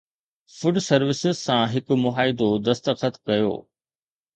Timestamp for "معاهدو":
2.03-2.49